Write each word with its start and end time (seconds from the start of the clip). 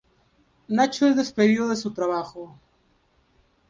Nacho 0.67 1.05
es 1.05 1.15
despedido 1.15 1.67
de 1.69 1.75
su 1.75 1.93
trabajo. 1.93 2.57